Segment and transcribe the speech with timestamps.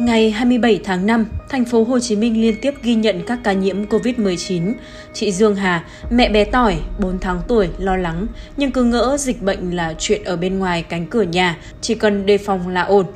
[0.00, 3.52] Ngày 27 tháng 5, thành phố Hồ Chí Minh liên tiếp ghi nhận các ca
[3.52, 4.72] nhiễm COVID-19.
[5.12, 8.26] Chị Dương Hà, mẹ bé tỏi, 4 tháng tuổi, lo lắng,
[8.56, 12.26] nhưng cứ ngỡ dịch bệnh là chuyện ở bên ngoài cánh cửa nhà, chỉ cần
[12.26, 13.06] đề phòng là ổn.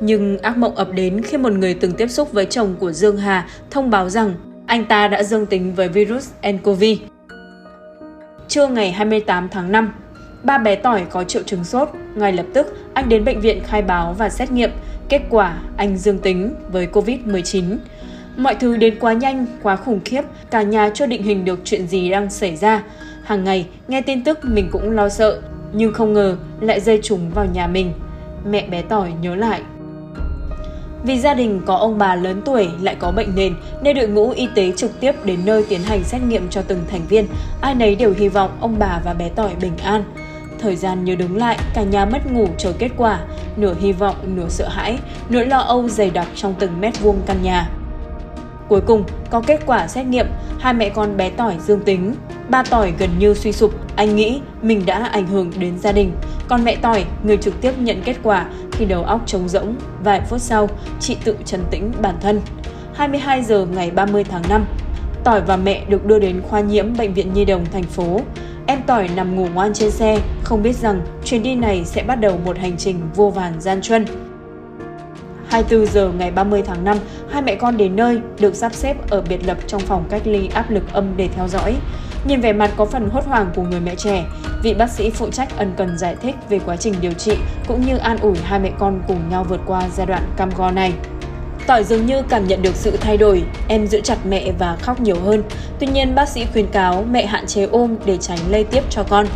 [0.00, 3.16] Nhưng ác mộng ập đến khi một người từng tiếp xúc với chồng của Dương
[3.16, 4.34] Hà thông báo rằng
[4.66, 6.84] anh ta đã dương tính với virus nCoV.
[8.48, 9.92] Trưa ngày 28 tháng 5,
[10.42, 11.88] ba bé tỏi có triệu chứng sốt.
[12.14, 14.70] Ngay lập tức, anh đến bệnh viện khai báo và xét nghiệm.
[15.08, 17.76] Kết quả, anh dương tính với COVID-19.
[18.36, 21.86] Mọi thứ đến quá nhanh, quá khủng khiếp, cả nhà chưa định hình được chuyện
[21.86, 22.82] gì đang xảy ra.
[23.22, 25.40] Hàng ngày, nghe tin tức mình cũng lo sợ,
[25.72, 27.92] nhưng không ngờ lại dây trúng vào nhà mình.
[28.50, 29.62] Mẹ bé tỏi nhớ lại.
[31.02, 34.30] Vì gia đình có ông bà lớn tuổi lại có bệnh nền nên đội ngũ
[34.30, 37.26] y tế trực tiếp đến nơi tiến hành xét nghiệm cho từng thành viên.
[37.60, 40.04] Ai nấy đều hy vọng ông bà và bé tỏi bình an.
[40.66, 43.20] Thời gian như đứng lại, cả nhà mất ngủ chờ kết quả,
[43.56, 47.20] nửa hy vọng, nửa sợ hãi, nỗi lo âu dày đặc trong từng mét vuông
[47.26, 47.70] căn nhà.
[48.68, 50.26] Cuối cùng, có kết quả xét nghiệm,
[50.58, 52.14] hai mẹ con bé tỏi dương tính.
[52.48, 56.12] Ba tỏi gần như suy sụp, anh nghĩ mình đã ảnh hưởng đến gia đình.
[56.48, 59.74] Còn mẹ tỏi, người trực tiếp nhận kết quả thì đầu óc trống rỗng.
[60.04, 60.68] Vài phút sau,
[61.00, 62.40] chị tự trấn tĩnh bản thân.
[62.94, 64.66] 22 giờ ngày 30 tháng 5,
[65.24, 68.20] Tỏi và mẹ được đưa đến khoa nhiễm Bệnh viện Nhi đồng thành phố.
[68.68, 72.14] Em Tỏi nằm ngủ ngoan trên xe, không biết rằng chuyến đi này sẽ bắt
[72.20, 74.06] đầu một hành trình vô vàn gian truân.
[75.48, 76.96] 24 giờ ngày 30 tháng 5,
[77.30, 80.48] hai mẹ con đến nơi được sắp xếp ở biệt lập trong phòng cách ly
[80.54, 81.76] áp lực âm để theo dõi.
[82.24, 84.24] Nhìn vẻ mặt có phần hốt hoảng của người mẹ trẻ,
[84.62, 87.36] vị bác sĩ phụ trách ân cần giải thích về quá trình điều trị
[87.68, 90.70] cũng như an ủi hai mẹ con cùng nhau vượt qua giai đoạn cam go
[90.70, 90.92] này.
[91.66, 95.00] Tỏi dường như cảm nhận được sự thay đổi, em giữ chặt mẹ và khóc
[95.00, 95.42] nhiều hơn.
[95.78, 99.02] Tuy nhiên bác sĩ khuyên cáo mẹ hạn chế ôm để tránh lây tiếp cho
[99.02, 99.26] con.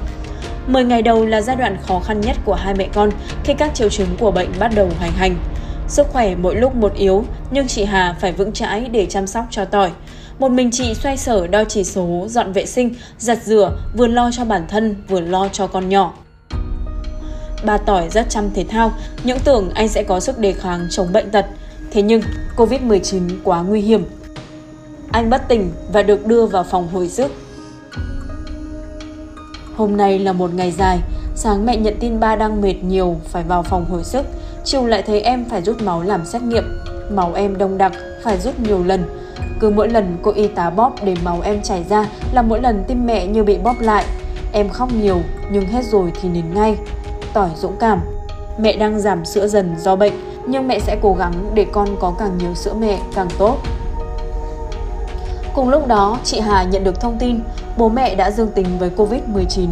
[0.67, 3.11] 10 ngày đầu là giai đoạn khó khăn nhất của hai mẹ con
[3.45, 5.37] khi các triệu chứng của bệnh bắt đầu hoành hành.
[5.89, 9.45] Sức khỏe mỗi lúc một yếu, nhưng chị Hà phải vững chãi để chăm sóc
[9.51, 9.91] cho tỏi.
[10.39, 14.31] Một mình chị xoay sở đo chỉ số, dọn vệ sinh, giặt rửa, vừa lo
[14.33, 16.15] cho bản thân, vừa lo cho con nhỏ.
[17.65, 18.93] Bà tỏi rất chăm thể thao,
[19.25, 21.47] những tưởng anh sẽ có sức đề kháng chống bệnh tật.
[21.91, 22.23] Thế nhưng,
[22.57, 24.05] Covid-19 quá nguy hiểm.
[25.13, 27.33] Anh bất tỉnh và được đưa vào phòng hồi sức.
[29.77, 30.99] Hôm nay là một ngày dài,
[31.35, 34.27] sáng mẹ nhận tin ba đang mệt nhiều phải vào phòng hồi sức,
[34.65, 36.65] chiều lại thấy em phải rút máu làm xét nghiệm.
[37.11, 39.05] Máu em đông đặc, phải rút nhiều lần.
[39.61, 42.85] Cứ mỗi lần cô y tá bóp để máu em chảy ra là mỗi lần
[42.89, 44.05] tim mẹ như bị bóp lại.
[44.53, 45.21] Em khóc nhiều
[45.53, 46.77] nhưng hết rồi thì nín ngay.
[47.33, 48.01] Tỏi dũng cảm.
[48.59, 50.13] Mẹ đang giảm sữa dần do bệnh
[50.47, 53.57] nhưng mẹ sẽ cố gắng để con có càng nhiều sữa mẹ càng tốt.
[55.55, 57.41] Cùng lúc đó, chị Hà nhận được thông tin
[57.77, 59.69] bố mẹ đã dương tính với Covid-19.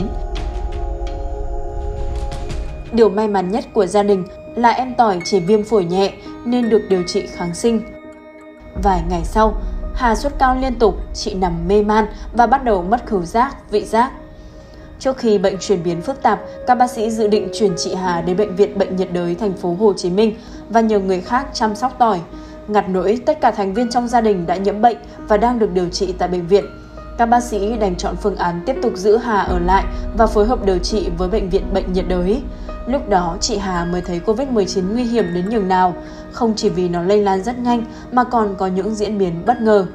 [2.92, 4.24] Điều may mắn nhất của gia đình
[4.54, 6.12] là em tỏi chỉ viêm phổi nhẹ
[6.44, 7.80] nên được điều trị kháng sinh.
[8.82, 9.54] Vài ngày sau,
[9.94, 13.70] Hà sốt cao liên tục, chị nằm mê man và bắt đầu mất khứu giác,
[13.70, 14.10] vị giác.
[14.98, 18.20] Trước khi bệnh chuyển biến phức tạp, các bác sĩ dự định chuyển chị Hà
[18.20, 20.36] đến bệnh viện Bệnh nhiệt đới thành phố Hồ Chí Minh
[20.69, 22.20] và nhờ người khác chăm sóc tỏi.
[22.69, 24.97] Ngặt nỗi, tất cả thành viên trong gia đình đã nhiễm bệnh
[25.28, 26.64] và đang được điều trị tại bệnh viện.
[27.19, 29.84] Các bác sĩ đành chọn phương án tiếp tục giữ Hà ở lại
[30.16, 32.42] và phối hợp điều trị với bệnh viện bệnh nhiệt đới.
[32.86, 35.94] Lúc đó chị Hà mới thấy Covid-19 nguy hiểm đến nhường nào,
[36.32, 39.60] không chỉ vì nó lây lan rất nhanh mà còn có những diễn biến bất
[39.60, 39.86] ngờ.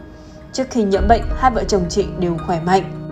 [0.54, 3.03] Trước khi nhiễm bệnh, hai vợ chồng chị đều khỏe mạnh.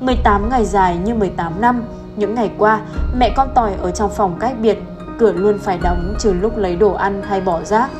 [0.00, 1.82] 18 ngày dài như 18 năm,
[2.16, 2.80] những ngày qua,
[3.16, 4.78] mẹ con tỏi ở trong phòng cách biệt,
[5.18, 7.90] cửa luôn phải đóng trừ lúc lấy đồ ăn hay bỏ rác.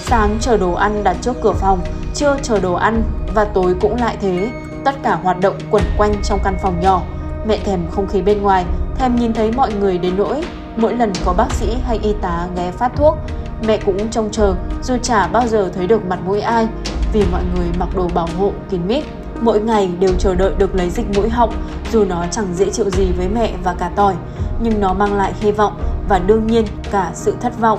[0.00, 1.80] Sáng chờ đồ ăn đặt trước cửa phòng,
[2.14, 3.02] trưa chờ đồ ăn
[3.34, 4.50] và tối cũng lại thế.
[4.84, 7.02] Tất cả hoạt động quẩn quanh trong căn phòng nhỏ.
[7.46, 8.64] Mẹ thèm không khí bên ngoài,
[8.98, 10.44] thèm nhìn thấy mọi người đến nỗi.
[10.76, 13.18] Mỗi lần có bác sĩ hay y tá ghé phát thuốc,
[13.66, 16.68] mẹ cũng trông chờ dù chả bao giờ thấy được mặt mũi ai
[17.12, 19.04] vì mọi người mặc đồ bảo hộ kín mít.
[19.44, 21.52] Mỗi ngày đều chờ đợi được lấy dịch mũi họng
[21.92, 24.14] dù nó chẳng dễ chịu gì với mẹ và cả tỏi,
[24.62, 27.78] nhưng nó mang lại hy vọng và đương nhiên cả sự thất vọng.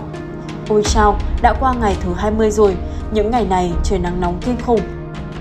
[0.70, 2.76] Ôi chao, đã qua ngày thứ 20 rồi,
[3.12, 4.80] những ngày này trời nắng nóng kinh khủng.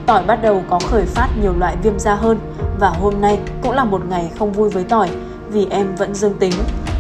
[0.06, 2.38] Tỏi bắt đầu có khởi phát nhiều loại viêm da hơn
[2.80, 5.08] và hôm nay cũng là một ngày không vui với tỏi
[5.48, 6.52] vì em vẫn dương tính.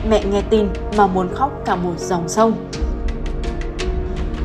[0.08, 2.52] Mẹ nghe tin mà muốn khóc cả một dòng sông.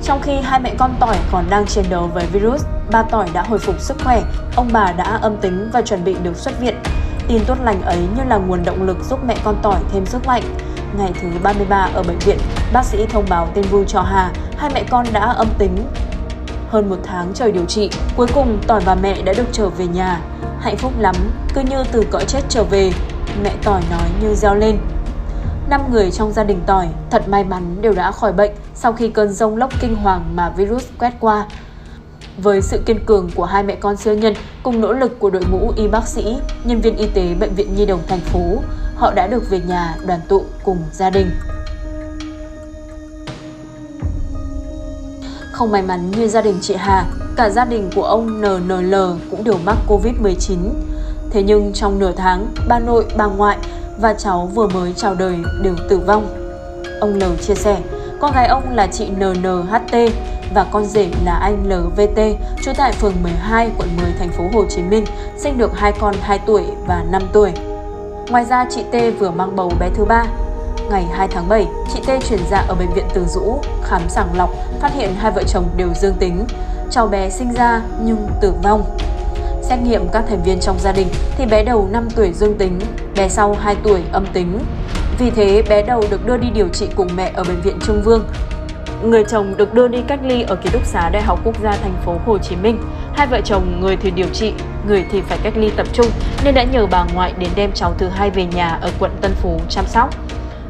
[0.07, 3.42] Trong khi hai mẹ con tỏi còn đang chiến đấu với virus, ba tỏi đã
[3.42, 4.24] hồi phục sức khỏe,
[4.56, 6.75] ông bà đã âm tính và chuẩn bị được xuất viện.
[7.27, 10.27] Tin tốt lành ấy như là nguồn động lực giúp mẹ con tỏi thêm sức
[10.27, 10.44] mạnh.
[10.98, 12.38] Ngày thứ 33 ở bệnh viện,
[12.74, 15.77] bác sĩ thông báo tin vui cho Hà, hai mẹ con đã âm tính.
[16.69, 19.88] Hơn một tháng trời điều trị, cuối cùng Tỏi và mẹ đã được trở về
[19.88, 20.19] nhà.
[20.59, 21.15] Hạnh phúc lắm,
[21.54, 22.92] cứ như từ cõi chết trở về,
[23.44, 24.77] mẹ Tỏi nói như reo lên.
[25.69, 29.10] 5 người trong gia đình tỏi thật may mắn đều đã khỏi bệnh sau khi
[29.10, 31.46] cơn rông lốc kinh hoàng mà virus quét qua.
[32.38, 34.34] Với sự kiên cường của hai mẹ con siêu nhân
[34.64, 37.75] cùng nỗ lực của đội ngũ y bác sĩ, nhân viên y tế Bệnh viện
[37.75, 38.58] Nhi đồng thành phố,
[38.96, 41.30] họ đã được về nhà đoàn tụ cùng gia đình.
[45.52, 47.06] Không may mắn như gia đình chị Hà,
[47.36, 48.96] cả gia đình của ông NNL
[49.31, 50.58] cũng đều mắc Covid-19.
[51.31, 53.58] Thế nhưng trong nửa tháng, ba nội, bà ngoại
[53.97, 56.27] và cháu vừa mới chào đời đều tử vong.
[57.01, 57.77] Ông L chia sẻ,
[58.19, 59.95] con gái ông là chị NNHT
[60.53, 62.19] và con rể là anh LVT,
[62.63, 65.05] trú tại phường 12, quận 10, thành phố Hồ Chí Minh,
[65.38, 67.51] sinh được hai con 2 tuổi và 5 tuổi.
[68.29, 70.25] Ngoài ra, chị T vừa mang bầu bé thứ ba.
[70.89, 74.38] Ngày 2 tháng 7, chị T chuyển dạ ở bệnh viện Từ Dũ, khám sàng
[74.38, 74.49] lọc,
[74.79, 76.45] phát hiện hai vợ chồng đều dương tính.
[76.91, 78.97] Cháu bé sinh ra nhưng tử vong.
[79.61, 81.07] Xét nghiệm các thành viên trong gia đình
[81.38, 82.79] thì bé đầu 5 tuổi dương tính,
[83.18, 84.60] bé sau 2 tuổi âm tính.
[85.19, 88.02] Vì thế, bé đầu được đưa đi điều trị cùng mẹ ở bệnh viện Trung
[88.04, 88.25] Vương.
[89.04, 91.72] Người chồng được đưa đi cách ly ở ký túc xá Đại học Quốc gia
[91.72, 92.80] thành phố Hồ Chí Minh.
[93.16, 94.54] Hai vợ chồng người thì điều trị,
[94.88, 96.06] người thì phải cách ly tập trung
[96.44, 99.31] nên đã nhờ bà ngoại đến đem cháu thứ hai về nhà ở quận Tân
[99.42, 100.10] Phú chăm sóc.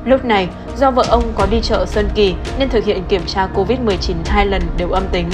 [0.06, 0.48] Lúc này,
[0.78, 4.46] do vợ ông có đi chợ Sơn Kỳ nên thực hiện kiểm tra COVID-19 hai
[4.46, 5.30] lần đều âm tính.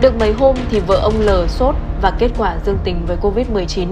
[0.00, 3.86] Được mấy hôm thì vợ ông L sốt và kết quả dương tính với Covid-19.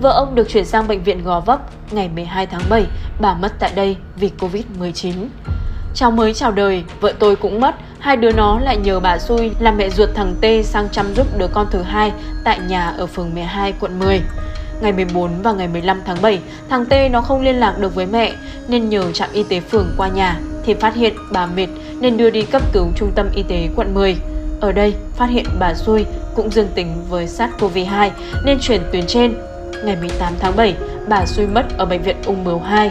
[0.00, 1.60] Vợ ông được chuyển sang bệnh viện Gò Vấp
[1.90, 2.86] ngày 12 tháng 7,
[3.20, 5.12] bà mất tại đây vì Covid-19.
[5.94, 9.50] Cháu mới chào đời, vợ tôi cũng mất, hai đứa nó lại nhờ bà xui
[9.58, 12.12] làm mẹ ruột thằng T sang chăm giúp đứa con thứ hai
[12.44, 14.20] tại nhà ở phường 12 quận 10.
[14.80, 18.06] Ngày 14 và ngày 15 tháng 7, thằng T nó không liên lạc được với
[18.06, 18.32] mẹ
[18.68, 21.68] nên nhờ trạm y tế phường qua nhà thì phát hiện bà mệt
[22.00, 24.16] nên đưa đi cấp cứu trung tâm y tế quận 10.
[24.64, 28.10] Ở đây phát hiện bà xui cũng dương tính với SARS-CoV-2
[28.44, 29.34] nên chuyển tuyến trên.
[29.84, 30.74] Ngày 18 tháng 7,
[31.08, 32.90] bà xui mất ở bệnh viện ung bướu 2.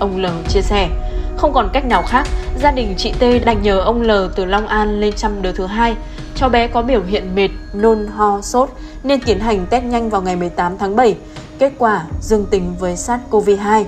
[0.00, 0.88] Ông L chia sẻ,
[1.36, 2.26] không còn cách nào khác,
[2.62, 5.66] gia đình chị T đành nhờ ông L từ Long An lên chăm đứa thứ
[5.66, 5.96] hai.
[6.34, 8.70] cháu bé có biểu hiện mệt, nôn, ho, sốt
[9.02, 11.16] nên tiến hành test nhanh vào ngày 18 tháng 7.
[11.58, 13.84] Kết quả dương tính với SARS-CoV-2.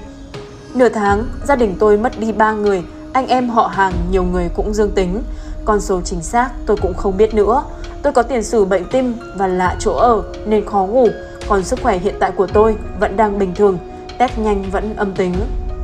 [0.75, 2.83] Nửa tháng, gia đình tôi mất đi 3 người,
[3.13, 5.23] anh em họ hàng nhiều người cũng dương tính.
[5.65, 7.63] Con số chính xác tôi cũng không biết nữa.
[8.03, 11.09] Tôi có tiền sử bệnh tim và lạ chỗ ở nên khó ngủ,
[11.49, 13.79] còn sức khỏe hiện tại của tôi vẫn đang bình thường,
[14.19, 15.35] test nhanh vẫn âm tính.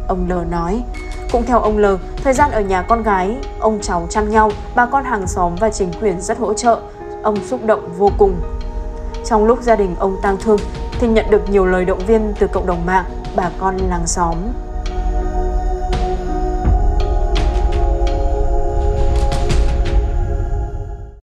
[0.09, 0.83] Ông L nói.
[1.33, 1.87] Cũng theo ông L,
[2.25, 5.71] thời gian ở nhà con gái, ông cháu chăm nhau, bà con hàng xóm và
[5.71, 6.81] chính quyền rất hỗ trợ.
[7.23, 8.41] Ông xúc động vô cùng.
[9.25, 10.59] Trong lúc gia đình ông tang thương
[10.99, 13.05] thì nhận được nhiều lời động viên từ cộng đồng mạng,
[13.37, 14.35] bà con làng xóm